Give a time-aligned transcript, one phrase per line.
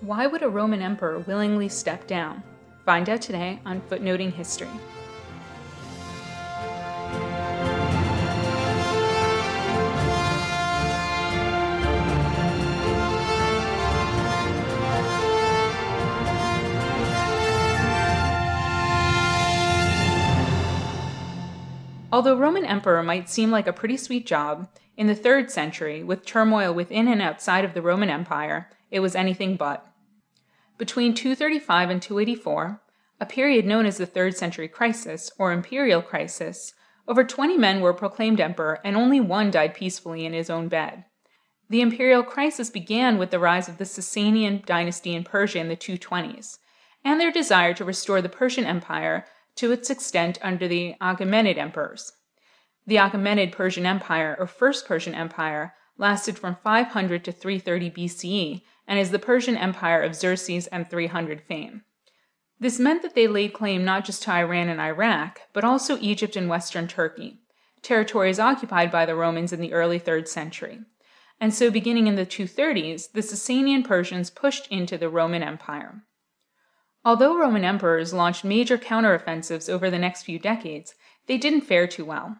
[0.00, 2.42] Why would a Roman emperor willingly step down?
[2.84, 4.68] Find out today on Footnoting History.
[22.18, 26.26] Although Roman emperor might seem like a pretty sweet job, in the 3rd century, with
[26.26, 29.86] turmoil within and outside of the Roman Empire, it was anything but.
[30.78, 32.82] Between 235 and 284,
[33.20, 36.74] a period known as the Third Century Crisis, or Imperial Crisis,
[37.06, 41.04] over 20 men were proclaimed emperor and only one died peacefully in his own bed.
[41.70, 45.76] The imperial crisis began with the rise of the Sasanian dynasty in Persia in the
[45.76, 46.58] 220s,
[47.04, 52.12] and their desire to restore the Persian Empire to its extent under the Achaemenid emperors.
[52.88, 58.98] The Achaemenid Persian Empire, or First Persian Empire, lasted from 500 to 330 BCE and
[58.98, 61.82] is the Persian Empire of Xerxes and 300 fame.
[62.58, 66.34] This meant that they laid claim not just to Iran and Iraq, but also Egypt
[66.34, 67.40] and western Turkey,
[67.82, 70.80] territories occupied by the Romans in the early 3rd century.
[71.38, 76.04] And so, beginning in the 230s, the Sasanian Persians pushed into the Roman Empire.
[77.04, 80.94] Although Roman emperors launched major counteroffensives over the next few decades,
[81.26, 82.38] they didn't fare too well.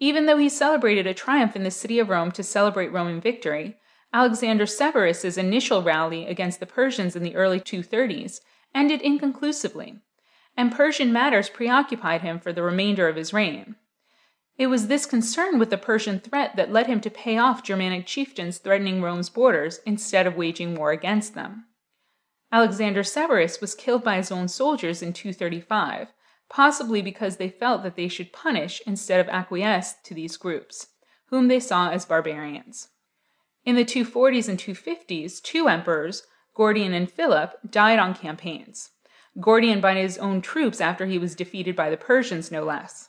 [0.00, 3.76] Even though he celebrated a triumph in the city of Rome to celebrate Roman victory,
[4.12, 8.40] Alexander Severus's initial rally against the Persians in the early 230s
[8.74, 10.00] ended inconclusively,
[10.56, 13.76] and Persian matters preoccupied him for the remainder of his reign.
[14.56, 18.06] It was this concern with the Persian threat that led him to pay off Germanic
[18.06, 21.66] chieftains threatening Rome's borders instead of waging war against them.
[22.52, 26.13] Alexander Severus was killed by his own soldiers in 235,
[26.48, 30.88] possibly because they felt that they should punish instead of acquiesce to these groups,
[31.26, 32.88] whom they saw as barbarians.
[33.64, 38.90] In the 240s and 250s, two emperors, Gordian and Philip, died on campaigns.
[39.40, 43.08] Gordian by his own troops after he was defeated by the Persians, no less.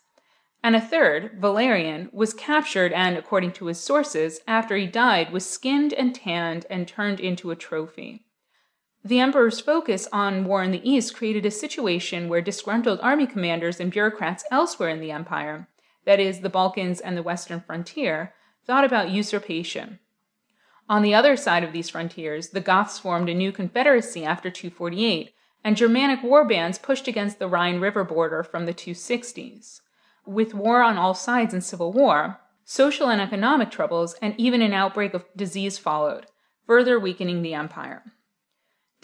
[0.64, 5.48] And a third, Valerian, was captured and, according to his sources, after he died, was
[5.48, 8.25] skinned and tanned and turned into a trophy.
[9.06, 13.80] The emperor's focus on war in the East created a situation where disgruntled army commanders
[13.80, 15.68] and bureaucrats elsewhere in the empire,
[16.06, 18.34] that is, the Balkans and the western frontier,
[18.66, 20.00] thought about usurpation.
[20.90, 25.36] On the other side of these frontiers, the Goths formed a new confederacy after 248,
[25.64, 29.82] and Germanic war bands pushed against the Rhine River border from the 260s.
[30.26, 34.74] With war on all sides and civil war, social and economic troubles, and even an
[34.74, 36.26] outbreak of disease followed,
[36.66, 38.02] further weakening the empire.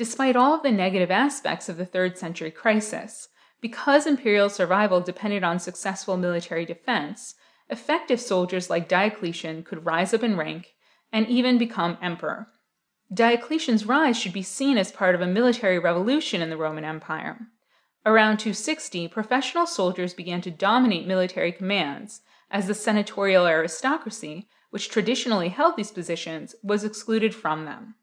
[0.01, 3.27] Despite all of the negative aspects of the third century crisis,
[3.61, 7.35] because imperial survival depended on successful military defense,
[7.69, 10.73] effective soldiers like Diocletian could rise up in rank
[11.13, 12.47] and even become emperor.
[13.13, 17.37] Diocletian's rise should be seen as part of a military revolution in the Roman Empire.
[18.03, 25.49] Around 260, professional soldiers began to dominate military commands, as the senatorial aristocracy, which traditionally
[25.49, 27.93] held these positions, was excluded from them.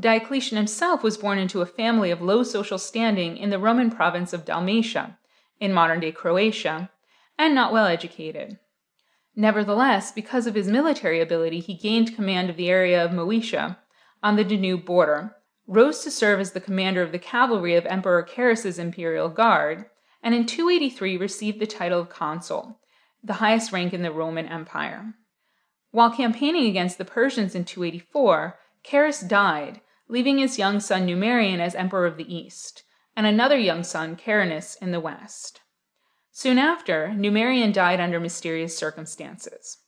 [0.00, 4.32] Diocletian himself was born into a family of low social standing in the Roman province
[4.32, 5.18] of Dalmatia,
[5.58, 6.90] in modern day Croatia,
[7.38, 8.58] and not well educated.
[9.36, 13.76] Nevertheless, because of his military ability, he gained command of the area of Moesia
[14.22, 18.22] on the Danube border, rose to serve as the commander of the cavalry of Emperor
[18.22, 19.86] Carus's imperial guard,
[20.22, 22.80] and in 283 received the title of consul,
[23.22, 25.14] the highest rank in the Roman Empire.
[25.90, 31.74] While campaigning against the Persians in 284, Carus died, leaving his young son Numerian as
[31.74, 32.82] emperor of the East,
[33.16, 35.60] and another young son, Carinus, in the West.
[36.32, 39.78] Soon after, Numerian died under mysterious circumstances.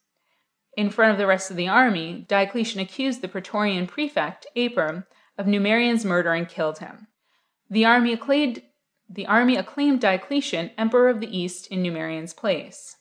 [0.76, 5.06] In front of the rest of the army, Diocletian accused the Praetorian prefect, Aper,
[5.36, 7.08] of Numerian's murder and killed him.
[7.68, 8.62] The army acclaimed,
[9.08, 12.96] the army acclaimed Diocletian emperor of the East in Numerian's place.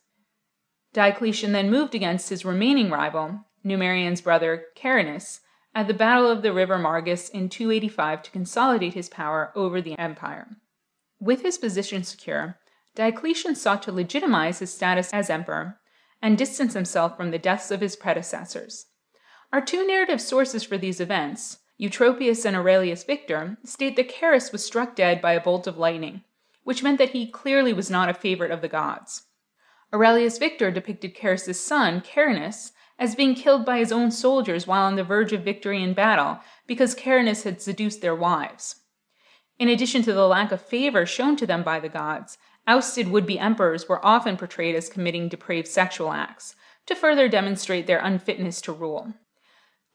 [0.94, 5.42] Diocletian then moved against his remaining rival, Numerian's brother Carinus,
[5.74, 9.98] at the Battle of the River Margus in 285 to consolidate his power over the
[9.98, 10.48] empire.
[11.20, 12.58] With his position secure,
[12.96, 15.80] Diocletian sought to legitimize his status as emperor
[16.22, 18.88] and distance himself from the deaths of his predecessors.
[19.54, 24.64] Our two narrative sources for these events, Eutropius and Aurelius Victor, state that Carus was
[24.64, 26.24] struck dead by a bolt of lightning,
[26.64, 29.24] which meant that he clearly was not a favorite of the gods.
[29.94, 32.72] Aurelius Victor depicted Carus's son, Carinus,
[33.02, 36.40] as being killed by his own soldiers while on the verge of victory in battle
[36.68, 38.76] because Carinus had seduced their wives.
[39.58, 42.38] In addition to the lack of favor shown to them by the gods,
[42.68, 46.56] ousted would be emperors were often portrayed as committing depraved sexual acts
[46.86, 49.16] to further demonstrate their unfitness to rule.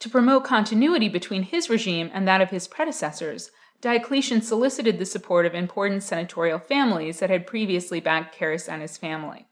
[0.00, 5.46] To promote continuity between his regime and that of his predecessors, Diocletian solicited the support
[5.46, 9.46] of important senatorial families that had previously backed Carus and his family.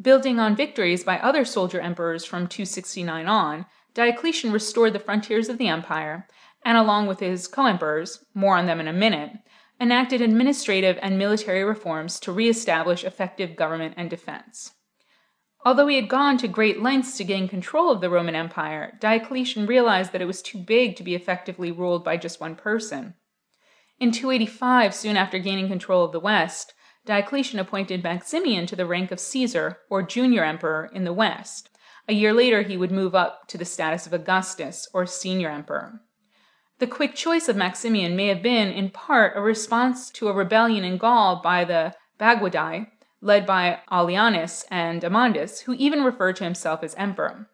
[0.00, 5.58] Building on victories by other soldier emperors from 269 on, Diocletian restored the frontiers of
[5.58, 6.26] the empire,
[6.64, 9.32] and along with his co emperors, more on them in a minute,
[9.80, 14.72] enacted administrative and military reforms to re establish effective government and defense.
[15.66, 19.66] Although he had gone to great lengths to gain control of the Roman Empire, Diocletian
[19.66, 23.14] realized that it was too big to be effectively ruled by just one person.
[23.98, 26.72] In 285, soon after gaining control of the West,
[27.06, 31.70] Diocletian appointed Maximian to the rank of Caesar, or junior emperor, in the West.
[32.06, 36.02] A year later, he would move up to the status of Augustus, or senior emperor.
[36.78, 40.84] The quick choice of Maximian may have been, in part, a response to a rebellion
[40.84, 42.86] in Gaul by the Bagaudae,
[43.20, 47.48] led by Aelianus and Amandus, who even referred to himself as emperor.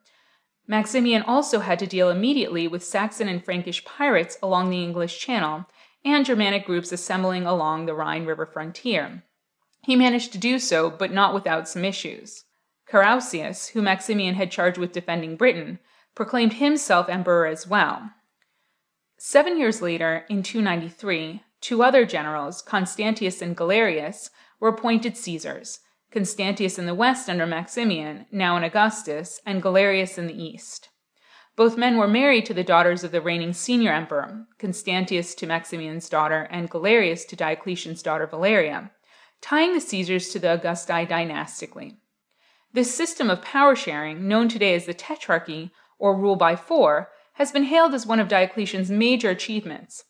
[0.67, 5.67] Maximian also had to deal immediately with Saxon and Frankish pirates along the English Channel
[6.05, 9.23] and Germanic groups assembling along the Rhine River frontier.
[9.87, 12.43] He managed to do so, but not without some issues.
[12.89, 15.79] Carausius, who Maximian had charged with defending Britain,
[16.17, 18.11] proclaimed himself emperor as well.
[19.17, 24.29] Seven years later, in 293, two other generals, Constantius and Galerius,
[24.59, 25.79] were appointed Caesars,
[26.11, 30.89] Constantius in the west under Maximian, now in Augustus, and Galerius in the east.
[31.55, 36.09] Both men were married to the daughters of the reigning senior emperor, Constantius to Maximian's
[36.09, 38.91] daughter and Galerius to Diocletian's daughter Valeria,
[39.41, 41.97] tying the Caesars to the Augusti dynastically.
[42.73, 47.53] This system of power sharing, known today as the Tetrarchy, or rule by four, has
[47.53, 50.05] been hailed as one of Diocletian's major achievements,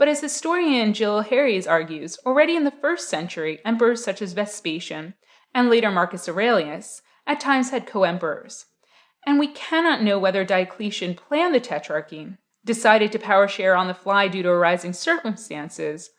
[0.00, 5.12] but as historian Jill Harries argues, already in the first century, emperors such as Vespasian
[5.54, 8.64] and later Marcus Aurelius at times had co emperors.
[9.26, 13.94] And we cannot know whether Diocletian planned the Tetrarchy, decided to power share on the
[13.94, 16.10] fly due to arising circumstances,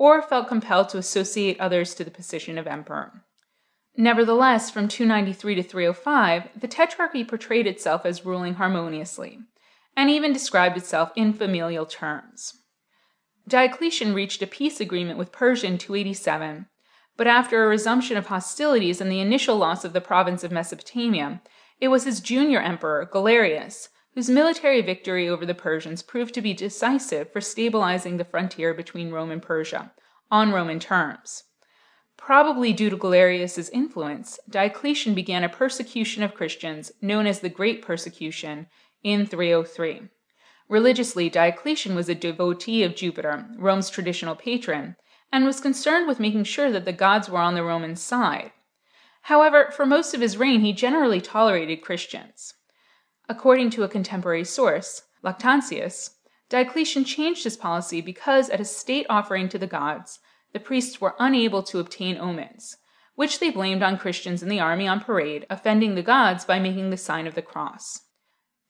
[0.00, 3.22] or felt compelled to associate others to the position of emperor.
[3.98, 9.40] Nevertheless, from 293 to 305, the Tetrarchy portrayed itself as ruling harmoniously,
[9.94, 12.54] and even described itself in familial terms.
[13.46, 16.66] Diocletian reached a peace agreement with Persia in 287,
[17.18, 21.42] but after a resumption of hostilities and the initial loss of the province of Mesopotamia,
[21.78, 26.52] it was his junior emperor, Galerius, whose military victory over the Persians proved to be
[26.52, 29.92] decisive for stabilizing the frontier between Rome and Persia,
[30.30, 31.44] on Roman terms.
[32.16, 37.82] Probably due to Galerius's influence, Diocletian began a persecution of Christians known as the Great
[37.82, 38.66] Persecution
[39.02, 40.02] in 303.
[40.68, 44.96] Religiously, Diocletian was a devotee of Jupiter, Rome's traditional patron,
[45.32, 48.52] and was concerned with making sure that the gods were on the Roman side.
[49.22, 52.54] However, for most of his reign, he generally tolerated Christians.
[53.30, 56.16] According to a contemporary source, Lactantius,
[56.48, 60.18] Diocletian changed his policy because at a state offering to the gods,
[60.52, 62.78] the priests were unable to obtain omens,
[63.14, 66.90] which they blamed on Christians in the army on parade, offending the gods by making
[66.90, 68.00] the sign of the cross.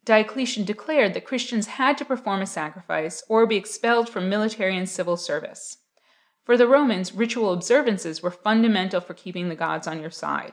[0.04, 4.86] Diocletian declared that Christians had to perform a sacrifice or be expelled from military and
[4.86, 5.78] civil service.
[6.44, 10.52] For the Romans, ritual observances were fundamental for keeping the gods on your side.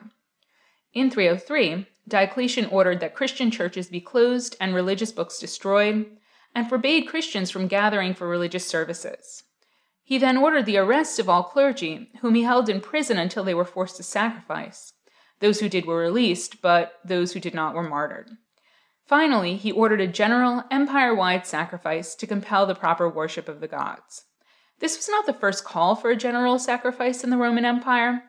[0.93, 6.05] In 303, Diocletian ordered that Christian churches be closed and religious books destroyed,
[6.55, 9.43] and forbade Christians from gathering for religious services.
[10.03, 13.53] He then ordered the arrest of all clergy, whom he held in prison until they
[13.53, 14.93] were forced to sacrifice.
[15.39, 18.29] Those who did were released, but those who did not were martyred.
[19.05, 23.67] Finally, he ordered a general, empire wide sacrifice to compel the proper worship of the
[23.67, 24.23] gods.
[24.79, 28.23] This was not the first call for a general sacrifice in the Roman Empire.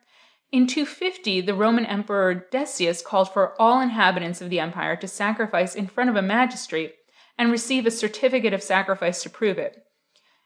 [0.51, 5.75] In 250, the Roman Emperor Decius called for all inhabitants of the empire to sacrifice
[5.75, 6.95] in front of a magistrate
[7.37, 9.77] and receive a certificate of sacrifice to prove it.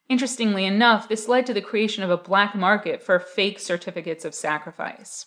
[0.08, 4.34] Interestingly enough, this led to the creation of a black market for fake certificates of
[4.34, 5.26] sacrifice.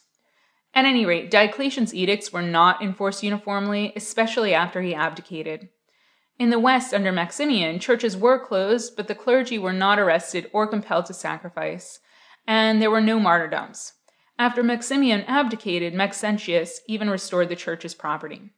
[0.73, 5.69] At any rate, Diocletian's edicts were not enforced uniformly, especially after he abdicated.
[6.37, 10.67] In the West, under Maximian, churches were closed, but the clergy were not arrested or
[10.67, 11.99] compelled to sacrifice,
[12.45, 13.93] and there were no martyrdoms.
[14.37, 18.51] After Maximian abdicated, Maxentius even restored the church's property.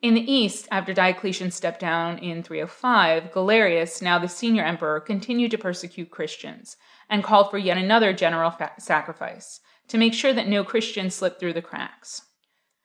[0.00, 5.50] In the East, after Diocletian stepped down in 305, Galerius, now the senior emperor, continued
[5.50, 6.76] to persecute Christians
[7.08, 11.38] and called for yet another general fa- sacrifice to make sure that no Christians slipped
[11.38, 12.22] through the cracks.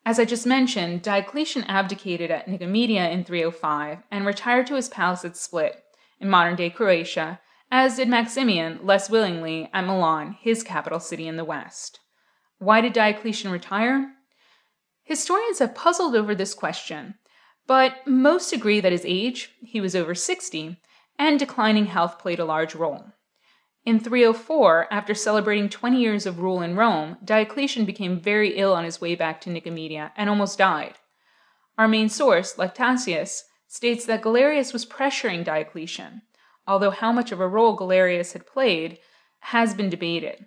[0.06, 5.24] As I just mentioned, Diocletian abdicated at Nicomedia in 305 and retired to his palace
[5.24, 5.84] at Split,
[6.20, 7.40] in modern day Croatia,
[7.72, 12.00] as did Maximian, less willingly, at Milan, his capital city in the west.
[12.60, 14.14] Why did Diocletian retire?
[15.04, 17.16] Historians have puzzled over this question,
[17.66, 20.78] but most agree that his age, he was over 60,
[21.18, 23.14] and declining health played a large role.
[23.86, 28.84] In 304, after celebrating 20 years of rule in Rome, Diocletian became very ill on
[28.84, 30.96] his way back to Nicomedia and almost died.
[31.78, 36.24] Our main source, Lactantius, states that Galerius was pressuring Diocletian,
[36.68, 39.00] although how much of a role Galerius had played
[39.40, 40.46] has been debated.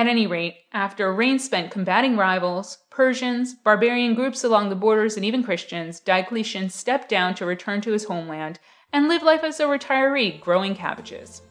[0.00, 5.16] At any rate, after a reign spent combating rivals, Persians, barbarian groups along the borders,
[5.16, 8.60] and even Christians, Diocletian stepped down to return to his homeland
[8.94, 11.42] and live life as a retiree growing cabbages.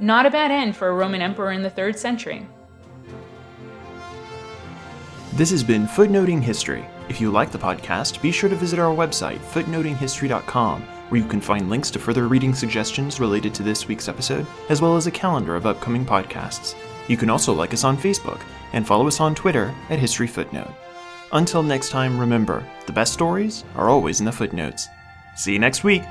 [0.00, 2.44] Not a bad end for a Roman emperor in the 3rd century.
[5.34, 6.84] This has been Footnoting History.
[7.08, 11.40] If you like the podcast, be sure to visit our website, footnotinghistory.com, where you can
[11.40, 15.12] find links to further reading suggestions related to this week's episode, as well as a
[15.12, 16.74] calendar of upcoming podcasts.
[17.08, 18.40] You can also like us on Facebook
[18.72, 20.74] and follow us on Twitter at History Footnote.
[21.32, 24.88] Until next time, remember the best stories are always in the footnotes.
[25.36, 26.02] See you next week!